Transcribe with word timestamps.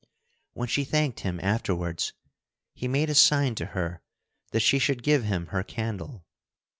When 0.53 0.67
she 0.67 0.83
thanked 0.83 1.19
him 1.19 1.39
afterwards, 1.43 2.13
he 2.73 2.87
made 2.87 3.11
a 3.11 3.13
sign 3.13 3.53
to 3.53 3.67
her 3.67 4.01
that 4.49 4.61
she 4.61 4.79
should 4.79 5.03
give 5.03 5.25
him 5.25 5.45
her 5.53 5.61
candle. 5.61 6.25